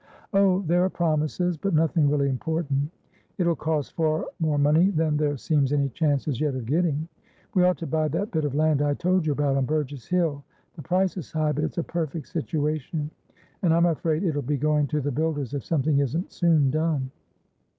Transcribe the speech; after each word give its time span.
"Oh, 0.33 0.63
there 0.63 0.83
are 0.83 0.89
promises, 0.89 1.57
but 1.57 1.75
nothing 1.75 2.09
really 2.09 2.27
important. 2.27 2.89
It'll 3.37 3.55
cost 3.55 3.93
far 3.93 4.25
more 4.39 4.57
money 4.57 4.89
than 4.89 5.15
there 5.15 5.37
seems 5.37 5.71
any 5.71 5.89
chance 5.89 6.27
as 6.27 6.41
yet 6.41 6.55
of 6.55 6.65
getting. 6.65 7.07
We 7.53 7.65
ought 7.65 7.77
to 7.77 7.85
buy 7.85 8.07
that 8.07 8.31
bit 8.31 8.43
of 8.43 8.55
land 8.55 8.81
I 8.81 8.95
told 8.95 9.27
you 9.27 9.33
about 9.33 9.57
on 9.57 9.65
Burgess 9.67 10.07
Hill. 10.07 10.43
The 10.75 10.81
price 10.81 11.17
is 11.17 11.31
high, 11.31 11.51
but 11.51 11.63
it's 11.65 11.77
a 11.77 11.83
perfect 11.83 12.29
situation, 12.29 13.11
and 13.61 13.75
I'm 13.75 13.85
afraid 13.85 14.23
it'll 14.23 14.41
be 14.41 14.57
going 14.57 14.87
to 14.87 15.01
the 15.01 15.11
builders 15.11 15.53
if 15.53 15.63
something 15.63 15.99
isn't 15.99 16.31
soon 16.31 16.71
done." 16.71 17.11